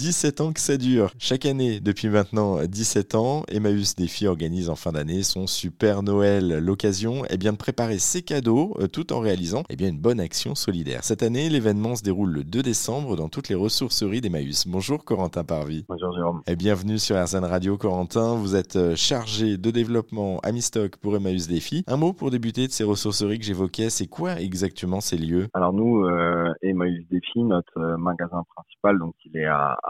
17 0.00 0.40
ans 0.40 0.52
que 0.54 0.60
ça 0.60 0.78
dure. 0.78 1.10
Chaque 1.18 1.44
année, 1.44 1.78
depuis 1.78 2.08
maintenant 2.08 2.64
17 2.64 3.14
ans, 3.16 3.42
Emmaüs 3.48 3.96
Défi 3.96 4.26
organise 4.26 4.70
en 4.70 4.74
fin 4.74 4.92
d'année 4.92 5.22
son 5.22 5.46
Super 5.46 6.02
Noël. 6.02 6.56
L'occasion 6.56 7.26
est 7.26 7.36
bien 7.36 7.52
de 7.52 7.58
préparer 7.58 7.98
ses 7.98 8.22
cadeaux 8.22 8.74
euh, 8.80 8.86
tout 8.86 9.12
en 9.12 9.20
réalisant 9.20 9.62
eh 9.68 9.76
bien, 9.76 9.88
une 9.88 9.98
bonne 9.98 10.18
action 10.18 10.54
solidaire. 10.54 11.04
Cette 11.04 11.22
année, 11.22 11.50
l'événement 11.50 11.96
se 11.96 12.02
déroule 12.02 12.30
le 12.30 12.44
2 12.44 12.62
décembre 12.62 13.14
dans 13.14 13.28
toutes 13.28 13.50
les 13.50 13.54
ressourceries 13.54 14.22
d'Emmaüs. 14.22 14.66
Bonjour 14.66 15.04
Corentin 15.04 15.44
Parvi. 15.44 15.84
Bonjour 15.86 16.14
Jérôme. 16.16 16.40
Et 16.46 16.56
bienvenue 16.56 16.98
sur 16.98 17.22
RZN 17.22 17.44
Radio 17.44 17.76
Corentin. 17.76 18.36
Vous 18.36 18.56
êtes 18.56 18.76
euh, 18.76 18.96
chargé 18.96 19.58
de 19.58 19.70
développement 19.70 20.38
à 20.42 20.52
Mistock 20.52 20.96
pour 20.96 21.14
Emmaüs 21.14 21.46
Défi. 21.46 21.84
Un 21.86 21.98
mot 21.98 22.14
pour 22.14 22.30
débuter 22.30 22.66
de 22.66 22.72
ces 22.72 22.84
ressourceries 22.84 23.38
que 23.38 23.44
j'évoquais, 23.44 23.90
c'est 23.90 24.06
quoi 24.06 24.40
exactement 24.40 25.02
ces 25.02 25.18
lieux? 25.18 25.48
Alors 25.52 25.74
nous, 25.74 26.06
euh, 26.06 26.54
Emmaüs 26.62 27.04
Défi, 27.10 27.42
notre 27.42 27.98
magasin 27.98 28.44
principal, 28.54 28.98
donc 28.98 29.14
il 29.26 29.36
est 29.36 29.44
à, 29.44 29.76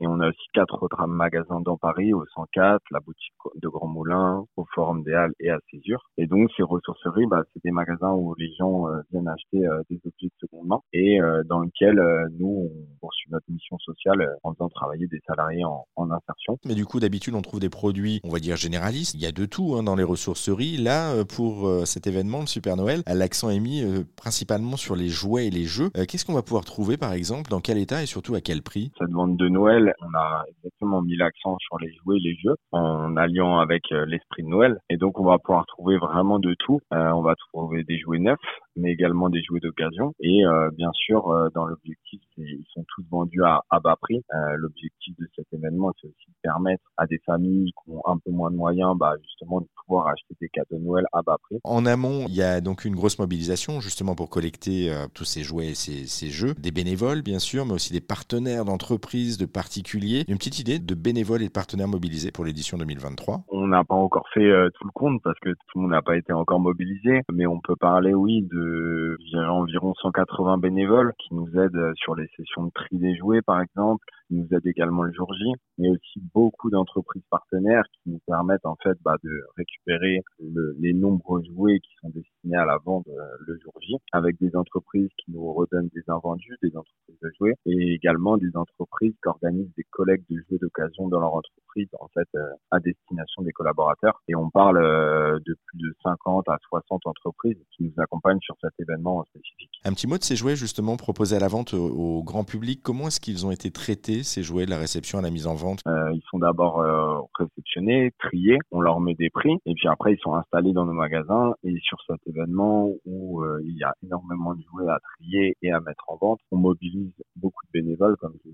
Et 0.00 0.06
on 0.06 0.20
a 0.20 0.28
aussi 0.28 0.46
quatre 0.52 0.82
autres 0.82 1.06
magasins 1.06 1.60
dans 1.60 1.76
Paris, 1.76 2.12
au 2.12 2.24
104, 2.34 2.80
la 2.90 3.00
boutique 3.00 3.32
de 3.54 3.68
Grand 3.68 3.86
Moulin, 3.86 4.44
au 4.56 4.64
Forum 4.74 5.02
des 5.02 5.12
Halles 5.12 5.34
et 5.40 5.50
à 5.50 5.58
Césure. 5.70 6.02
Et 6.16 6.26
donc 6.26 6.50
ces 6.56 6.62
ressourceries, 6.62 7.26
bah, 7.26 7.42
c'est 7.52 7.62
des 7.62 7.70
magasins 7.70 8.12
où 8.12 8.34
les 8.36 8.52
gens 8.58 8.88
euh, 8.88 9.00
viennent 9.10 9.28
acheter 9.28 9.66
euh, 9.66 9.82
des 9.90 10.00
objets 10.04 10.26
de 10.26 10.46
seconde 10.46 10.66
main 10.66 10.80
et 10.92 11.20
euh, 11.20 11.42
dans 11.44 11.60
lesquels 11.60 12.00
nous, 12.38 12.70
on 12.97 12.97
poursuit 13.00 13.30
notre 13.30 13.50
mission 13.50 13.78
sociale 13.78 14.36
en 14.42 14.52
faisant 14.54 14.68
travailler 14.68 15.06
des 15.06 15.20
salariés 15.26 15.64
en, 15.64 15.86
en, 15.96 16.10
insertion. 16.10 16.58
Mais 16.64 16.74
du 16.74 16.84
coup, 16.84 17.00
d'habitude, 17.00 17.34
on 17.34 17.42
trouve 17.42 17.60
des 17.60 17.70
produits, 17.70 18.20
on 18.24 18.30
va 18.30 18.38
dire 18.38 18.56
généralistes. 18.56 19.14
Il 19.14 19.20
y 19.20 19.26
a 19.26 19.32
de 19.32 19.46
tout 19.46 19.74
hein, 19.76 19.82
dans 19.82 19.96
les 19.96 20.04
ressourceries. 20.04 20.76
Là, 20.76 21.24
pour 21.24 21.68
cet 21.86 22.06
événement, 22.06 22.40
le 22.40 22.46
Super 22.46 22.76
Noël, 22.76 23.02
l'accent 23.06 23.50
est 23.50 23.60
mis 23.60 23.84
principalement 24.16 24.76
sur 24.76 24.96
les 24.96 25.08
jouets 25.08 25.46
et 25.46 25.50
les 25.50 25.64
jeux. 25.64 25.90
Qu'est-ce 25.90 26.24
qu'on 26.24 26.34
va 26.34 26.42
pouvoir 26.42 26.64
trouver, 26.64 26.96
par 26.96 27.12
exemple, 27.12 27.50
dans 27.50 27.60
quel 27.60 27.78
état 27.78 28.02
et 28.02 28.06
surtout 28.06 28.34
à 28.34 28.40
quel 28.40 28.62
prix? 28.62 28.90
Cette 28.98 29.10
vente 29.10 29.36
de 29.36 29.48
Noël, 29.48 29.94
on 30.00 30.18
a 30.18 30.44
exactement 30.48 31.02
mis 31.02 31.16
l'accent 31.16 31.56
sur 31.58 31.78
les 31.78 31.92
jouets 31.94 32.16
et 32.16 32.20
les 32.20 32.36
jeux 32.36 32.56
en 32.72 33.16
alliant 33.16 33.58
avec 33.58 33.82
l'esprit 33.90 34.42
de 34.42 34.48
Noël. 34.48 34.78
Et 34.90 34.96
donc, 34.96 35.18
on 35.20 35.24
va 35.24 35.38
pouvoir 35.38 35.66
trouver 35.66 35.98
vraiment 35.98 36.38
de 36.38 36.54
tout. 36.58 36.80
Euh, 36.92 37.10
on 37.12 37.22
va 37.22 37.34
trouver 37.36 37.84
des 37.84 37.98
jouets 37.98 38.18
neufs, 38.18 38.38
mais 38.76 38.92
également 38.92 39.28
des 39.28 39.42
jouets 39.42 39.60
d'occasion. 39.60 40.12
Et 40.20 40.44
euh, 40.44 40.70
bien 40.72 40.90
sûr, 40.92 41.28
euh, 41.28 41.48
dans 41.54 41.66
l'objectif, 41.66 42.20
ils 42.38 42.64
sont 42.72 42.84
tous 42.94 43.04
vendus 43.10 43.42
à, 43.44 43.62
à 43.70 43.80
bas 43.80 43.96
prix. 44.00 44.22
Euh, 44.34 44.56
l'objectif 44.56 45.16
de 45.18 45.28
cet 45.34 45.46
événement, 45.52 45.92
c'est 46.00 46.08
aussi 46.08 46.28
de 46.28 46.36
permettre 46.42 46.84
à 46.96 47.06
des 47.06 47.18
familles 47.26 47.72
qui 47.72 47.90
ont 47.90 48.02
un 48.06 48.18
peu 48.18 48.30
moins 48.30 48.50
de 48.50 48.56
moyens, 48.56 48.96
bah, 48.96 49.14
justement, 49.22 49.60
de 49.60 49.66
pouvoir 49.84 50.08
acheter 50.08 50.34
des 50.40 50.48
cadeaux 50.48 50.78
de 50.78 50.84
Noël 50.84 51.04
à 51.12 51.22
bas 51.22 51.38
prix. 51.42 51.58
En 51.64 51.86
amont, 51.86 52.26
il 52.28 52.34
y 52.34 52.42
a 52.42 52.60
donc 52.60 52.84
une 52.84 52.94
grosse 52.94 53.18
mobilisation 53.18 53.80
justement 53.80 54.14
pour 54.14 54.30
collecter 54.30 54.94
tous 55.14 55.24
ces 55.24 55.42
jouets 55.42 55.68
et 55.68 55.74
ces, 55.74 56.06
ces, 56.06 56.28
jeux. 56.28 56.54
Des 56.54 56.70
bénévoles, 56.70 57.22
bien 57.22 57.38
sûr, 57.38 57.66
mais 57.66 57.72
aussi 57.72 57.92
des 57.92 58.00
partenaires 58.00 58.64
d'entreprises, 58.64 59.38
de 59.38 59.46
particuliers. 59.46 60.24
Une 60.28 60.36
petite 60.36 60.58
idée 60.58 60.78
de 60.78 60.94
bénévoles 60.94 61.42
et 61.42 61.48
de 61.48 61.52
partenaires 61.52 61.88
mobilisés 61.88 62.30
pour 62.30 62.44
l'édition 62.44 62.78
2023 62.78 63.44
On 63.48 63.66
n'a 63.66 63.84
pas 63.84 63.94
encore 63.94 64.28
fait 64.34 64.50
tout 64.74 64.84
le 64.84 64.92
compte 64.92 65.22
parce 65.22 65.38
que 65.40 65.50
tout 65.50 65.76
le 65.76 65.82
monde 65.82 65.90
n'a 65.92 66.02
pas 66.02 66.16
été 66.16 66.32
encore 66.32 66.60
mobilisé, 66.60 67.22
mais 67.32 67.46
on 67.46 67.60
peut 67.60 67.76
parler, 67.76 68.14
oui, 68.14 68.42
de 68.42 69.16
environ 69.48 69.94
180 69.94 70.58
bénévoles 70.58 71.12
qui 71.18 71.34
nous 71.34 71.48
aident 71.58 71.92
sur 71.96 72.14
les 72.14 72.27
sessions 72.36 72.64
de 72.64 72.70
tri 72.74 72.98
des 72.98 73.16
jouets, 73.16 73.42
par 73.42 73.60
exemple, 73.60 74.04
nous 74.30 74.46
aident 74.52 74.66
également 74.66 75.02
le 75.02 75.12
jour 75.12 75.32
J, 75.34 75.52
mais 75.78 75.90
aussi 75.90 76.20
beaucoup 76.34 76.70
d'entreprises 76.70 77.22
partenaires 77.30 77.84
qui 77.92 78.10
nous 78.10 78.20
permettent 78.26 78.66
en 78.66 78.76
fait 78.82 78.96
bah, 79.02 79.16
de 79.24 79.30
récupérer 79.56 80.20
le, 80.40 80.76
les 80.78 80.92
nombreux 80.92 81.42
jouets 81.44 81.80
qui 81.80 81.90
sont 82.00 82.10
destinés 82.10 82.56
à 82.56 82.64
la 82.64 82.78
vente 82.84 83.06
euh, 83.08 83.36
le 83.46 83.58
jour 83.58 83.72
J, 83.80 83.96
avec 84.12 84.38
des 84.38 84.54
entreprises 84.56 85.10
qui 85.18 85.32
nous 85.32 85.52
redonnent 85.52 85.90
des 85.94 86.04
invendus, 86.08 86.56
des 86.62 86.76
entreprises 86.76 87.18
de 87.22 87.30
jouets, 87.38 87.54
et 87.66 87.94
également 87.94 88.36
des 88.36 88.54
entreprises 88.54 89.14
qui 89.22 89.28
organisent 89.28 89.72
des 89.76 89.86
collectes 89.90 90.30
de 90.30 90.36
jouets 90.48 90.58
d'occasion 90.58 91.08
dans 91.08 91.20
leur 91.20 91.34
entreprise, 91.34 91.67
en 92.00 92.08
fait, 92.08 92.28
euh, 92.34 92.44
à 92.70 92.80
destination 92.80 93.42
des 93.42 93.52
collaborateurs. 93.52 94.20
Et 94.28 94.34
on 94.34 94.50
parle 94.50 94.78
euh, 94.78 95.38
de 95.46 95.56
plus 95.66 95.78
de 95.78 95.94
50 96.02 96.48
à 96.48 96.58
60 96.68 97.06
entreprises 97.06 97.58
qui 97.76 97.84
nous 97.84 97.92
accompagnent 97.98 98.40
sur 98.40 98.56
cet 98.60 98.72
événement 98.78 99.24
spécifique. 99.24 99.70
Un 99.84 99.92
petit 99.92 100.06
mot 100.06 100.18
de 100.18 100.24
ces 100.24 100.36
jouets 100.36 100.56
justement 100.56 100.96
proposés 100.96 101.36
à 101.36 101.40
la 101.40 101.48
vente 101.48 101.74
au, 101.74 101.86
au 101.86 102.22
grand 102.22 102.44
public. 102.44 102.80
Comment 102.82 103.08
est-ce 103.08 103.20
qu'ils 103.20 103.46
ont 103.46 103.50
été 103.50 103.70
traités 103.70 104.22
ces 104.22 104.42
jouets 104.42 104.66
de 104.66 104.70
la 104.70 104.78
réception 104.78 105.18
à 105.18 105.22
la 105.22 105.30
mise 105.30 105.46
en 105.46 105.54
vente? 105.54 105.80
Euh, 105.86 106.12
Ils 106.12 106.22
sont 106.30 106.38
d'abord 106.38 106.80
euh, 106.80 107.20
réceptionnés, 107.38 108.12
triés, 108.18 108.58
on 108.70 108.80
leur 108.80 109.00
met 109.00 109.14
des 109.14 109.30
prix 109.30 109.56
et 109.66 109.74
puis 109.74 109.88
après 109.88 110.14
ils 110.14 110.18
sont 110.18 110.34
installés 110.34 110.72
dans 110.72 110.84
nos 110.84 110.92
magasins 110.92 111.54
et 111.64 111.76
sur 111.82 111.98
cet 112.06 112.18
événement 112.26 112.90
où 113.04 113.42
euh, 113.42 113.60
il 113.64 113.76
y 113.76 113.84
a 113.84 113.94
énormément 114.04 114.54
de 114.54 114.62
jouets 114.62 114.88
à 114.88 114.98
trier 115.16 115.56
et 115.62 115.72
à 115.72 115.80
mettre 115.80 116.04
en 116.08 116.16
vente, 116.16 116.40
on 116.50 116.56
mobilise 116.56 117.12
beaucoup 117.36 117.64
de 117.66 117.80
bénévoles 117.80 118.16
comme 118.16 118.34
je 118.44 118.50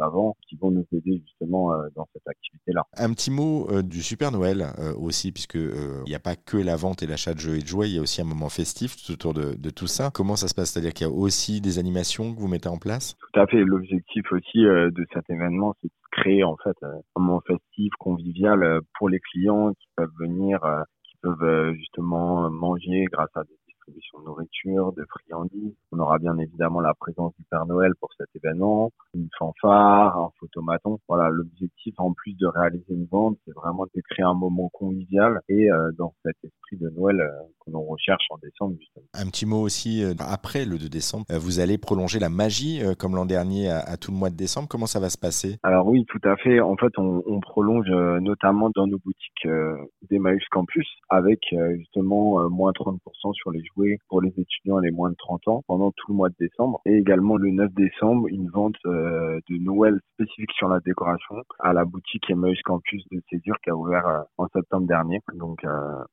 avant 0.00 0.36
qui 0.48 0.56
vont 0.56 0.70
nous 0.70 0.86
aider 0.92 1.22
justement 1.24 1.72
euh, 1.72 1.88
dans 1.94 2.06
cette 2.12 2.26
activité-là. 2.26 2.84
Un 2.96 3.12
petit 3.12 3.30
mot 3.30 3.68
euh, 3.70 3.82
du 3.82 4.02
Super 4.02 4.32
Noël 4.32 4.66
aussi 4.98 5.32
puisque 5.32 5.54
il 5.54 6.08
n'y 6.08 6.14
a 6.14 6.20
pas 6.20 6.36
que 6.36 6.56
la 6.56 6.76
vente 6.76 7.02
et 7.02 7.06
l'achat 7.06 7.34
de 7.34 7.38
jeux 7.38 7.56
et 7.56 7.60
de 7.60 7.66
jouets, 7.66 7.88
il 7.88 7.96
y 7.96 7.98
a 7.98 8.02
aussi 8.02 8.20
un 8.20 8.24
moment 8.24 8.48
festif 8.48 8.96
tout 8.96 9.12
autour 9.12 9.34
de, 9.34 9.54
de 9.54 9.70
tout 9.70 9.86
ça. 9.86 10.10
Comment 10.12 10.36
ça 10.36 10.48
se 10.48 10.54
passe? 10.54 10.72
C'est-à-dire 10.72 10.92
qu'il 10.92 11.06
y 11.06 11.10
a 11.10 11.12
aussi 11.12 11.60
des 11.60 11.78
animations 11.78 12.34
que 12.34 12.40
vous 12.40 12.48
mettez 12.48 12.68
en 12.68 12.78
place? 12.78 13.16
Tout 13.32 13.40
à 13.40 13.46
fait. 13.46 13.64
L'objectif 13.64 14.24
aussi 14.32 14.58
de 14.58 15.06
cet 15.12 15.28
événement, 15.30 15.74
c'est 15.80 15.88
de 15.88 15.92
créer 16.10 16.44
en 16.44 16.56
fait 16.62 16.76
un 16.82 17.00
moment 17.20 17.40
festif, 17.46 17.92
convivial 17.98 18.80
pour 18.98 19.08
les 19.08 19.20
clients 19.20 19.72
qui 19.72 19.88
peuvent 19.96 20.12
venir, 20.18 20.60
qui 21.04 21.16
peuvent 21.22 21.72
justement 21.74 22.50
manger 22.50 23.04
grâce 23.12 23.30
à 23.34 23.44
des 23.44 23.58
de 23.88 24.24
nourriture, 24.24 24.92
de 24.92 25.04
friandises. 25.08 25.74
On 25.92 25.98
aura 25.98 26.18
bien 26.18 26.36
évidemment 26.38 26.80
la 26.80 26.94
présence 26.94 27.32
du 27.38 27.44
Père 27.50 27.66
Noël 27.66 27.92
pour 28.00 28.10
cet 28.18 28.28
événement, 28.34 28.90
une 29.14 29.28
fanfare, 29.38 30.18
un 30.18 30.30
photomaton. 30.40 30.98
Voilà, 31.08 31.28
l'objectif 31.30 31.94
en 31.98 32.12
plus 32.12 32.34
de 32.34 32.46
réaliser 32.46 32.84
une 32.90 33.06
vente, 33.06 33.38
c'est 33.44 33.54
vraiment 33.54 33.84
de 33.84 34.00
créer 34.10 34.24
un 34.24 34.34
moment 34.34 34.68
convivial 34.72 35.40
et 35.48 35.70
euh, 35.70 35.90
dans 35.98 36.14
cet 36.24 36.36
esprit 36.42 36.76
de 36.76 36.90
Noël 36.90 37.20
euh, 37.20 37.30
que 37.64 37.70
l'on 37.70 37.82
recherche 37.82 38.24
en 38.30 38.38
décembre 38.38 38.76
justement. 38.78 39.06
Un 39.14 39.26
petit 39.26 39.46
mot 39.46 39.60
aussi 39.60 40.02
euh, 40.02 40.14
après 40.18 40.64
le 40.64 40.78
2 40.78 40.88
décembre, 40.88 41.24
vous 41.30 41.60
allez 41.60 41.78
prolonger 41.78 42.18
la 42.18 42.28
magie 42.28 42.80
comme 42.98 43.14
l'an 43.14 43.26
dernier 43.26 43.70
à, 43.70 43.80
à, 43.80 43.96
tout 43.96 44.10
le 44.10 44.16
mois 44.16 44.30
de 44.30 44.36
décembre. 44.36 44.68
Comment 44.68 44.86
ça 44.86 45.00
va 45.00 45.10
se 45.10 45.18
passer? 45.18 45.58
Alors 45.62 45.86
oui, 45.86 46.04
tout 46.08 46.20
à 46.24 46.36
fait. 46.36 46.60
En 46.60 46.76
fait, 46.76 46.92
on, 46.98 47.22
on 47.26 47.40
prolonge 47.40 47.88
notamment 48.20 48.70
dans 48.74 48.86
nos 48.86 48.98
boutiques 48.98 49.48
d'Emmaüs 50.10 50.44
Campus 50.50 50.88
avec 51.08 51.40
justement 51.76 52.48
moins 52.50 52.72
30% 52.72 52.98
sur 53.34 53.50
les 53.50 53.62
pour 54.08 54.20
les 54.22 54.32
étudiants 54.36 54.78
les 54.78 54.90
moins 54.90 55.10
de 55.10 55.16
30 55.16 55.48
ans 55.48 55.62
pendant 55.66 55.90
tout 55.92 56.12
le 56.12 56.14
mois 56.16 56.28
de 56.28 56.34
décembre. 56.38 56.80
Et 56.86 56.94
également 56.94 57.36
le 57.36 57.50
9 57.50 57.72
décembre, 57.74 58.28
une 58.28 58.48
vente 58.50 58.76
euh, 58.86 59.38
de 59.48 59.56
Noël 59.58 59.98
spécifique 60.14 60.52
sur 60.56 60.68
la 60.68 60.80
décoration 60.80 61.36
à 61.60 61.72
la 61.72 61.84
boutique 61.84 62.28
Emmaüs 62.30 62.60
Campus 62.62 63.02
de 63.10 63.20
Césure 63.30 63.56
qui 63.62 63.70
a 63.70 63.76
ouvert 63.76 64.06
euh, 64.06 64.22
en 64.38 64.46
septembre 64.48 64.86
dernier. 64.86 65.20
Donc 65.34 65.64
euh, 65.64 65.68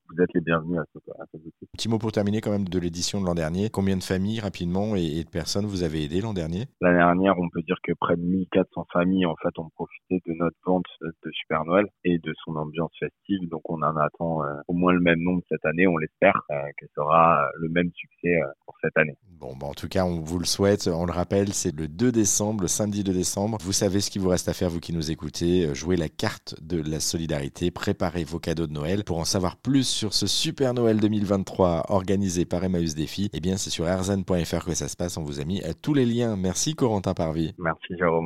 vous 0.10 0.22
êtes 0.22 0.34
les 0.34 0.42
bienvenus 0.42 0.80
à 0.80 0.84
cette, 0.94 1.10
à 1.10 1.26
cette 1.32 1.42
boutique. 1.42 1.70
Petit 1.74 1.90
mot 1.90 2.00
pour 2.00 2.12
terminer 2.12 2.42
quand 2.42 2.52
même 2.52 2.68
de 2.68 2.80
l'édition 2.80 3.22
de 3.22 3.26
l'an 3.26 3.36
dernier. 3.36 3.70
Combien 3.70 3.98
de 3.98 4.04
familles 4.04 4.40
rapidement 4.40 4.96
et, 4.96 5.20
et 5.20 5.24
de 5.24 5.30
personnes 5.30 5.66
vous 5.66 5.84
avez 5.84 6.04
aidé 6.04 6.22
l'an 6.22 6.34
dernier? 6.34 6.66
L'année 6.82 6.98
dernière, 6.98 7.40
on 7.40 7.50
peut 7.50 7.62
dire 7.62 7.78
que 7.84 7.94
près 8.00 8.16
de 8.16 8.22
1400 8.22 8.88
familles 8.92 9.26
en 9.26 9.36
fait 9.42 9.58
ont 9.60 9.70
profité 9.76 10.22
de 10.26 10.34
notre 10.34 10.58
vente 10.66 10.86
de 11.02 11.32
Super 11.32 11.66
Noël 11.66 11.86
et 12.04 12.18
de 12.20 12.34
son 12.44 12.56
ambiance 12.56 12.92
festive. 13.00 13.50
Donc 13.50 13.62
on 13.70 13.82
en 13.82 13.96
attend 13.98 14.44
euh, 14.44 14.56
au 14.68 14.74
moins 14.74 14.94
le 14.94 15.00
même 15.00 15.20
nombre 15.20 15.42
cette 15.50 15.66
année, 15.66 15.88
on 15.88 15.98
l'espère, 15.98 16.42
euh, 16.52 16.56
que 16.78 16.86
sera 16.96 17.50
le 17.60 17.70
même 17.70 17.90
succès 17.94 18.36
euh, 18.36 18.48
pour 18.66 18.76
cette 18.82 18.98
année. 18.98 19.18
Bon, 19.40 19.56
bah 19.56 19.68
en 19.68 19.74
tout 19.74 19.88
cas, 19.88 20.06
on 20.06 20.22
vous 20.22 20.40
le 20.40 20.46
souhaite. 20.46 20.88
On 20.88 21.06
le 21.06 21.12
rappelle, 21.12 21.54
c'est 21.54 21.76
le 21.76 21.88
2 21.88 22.12
décembre, 22.12 22.62
le 22.62 22.68
samedi 22.68 23.04
2 23.04 23.14
décembre. 23.14 23.58
Vous 23.62 23.74
savez 23.74 24.00
ce 24.00 24.10
qu'il 24.10 24.22
vous 24.22 24.30
reste 24.30 24.48
à 24.50 24.54
faire, 24.54 24.70
vous 24.70 24.80
qui 24.80 24.94
nous 24.94 25.12
écoutez. 25.12 25.74
Jouez 25.76 25.98
la 25.98 26.10
carte 26.10 26.56
de 26.62 26.82
la 26.82 27.00
solidarité, 27.00 27.72
préparez 27.72 28.24
vos 28.24 28.40
cadeaux 28.40 28.68
de 28.68 28.74
Noël. 28.74 29.04
Pour 29.04 29.20
en 29.20 29.26
savoir 29.26 29.58
plus 29.58 29.88
sur 29.88 30.14
ce 30.14 30.28
Super 30.28 30.74
Noël 30.74 31.00
2023 31.00 31.86
organisé 31.90 32.46
par 32.46 32.64
Emmaüs 32.64 32.96
Défi, 32.96 33.30
eh 33.34 33.40
bien, 33.40 33.58
c'est 33.58 33.70
sur 33.70 33.86
rzn.fr 33.86 34.66
que 34.66 34.74
ça 34.74 34.88
se 34.88 34.96
passe. 34.96 35.18
On 35.18 35.24
vous 35.24 35.42
a 35.42 35.46
mis 35.46 35.62
tous 35.82 35.94
les 35.94 36.06
liens. 36.06 36.38
Merci 36.38 36.76
Corentin 36.76 37.14
Parvi. 37.14 37.54
Merci 37.58 37.98
Jérôme. 37.98 38.22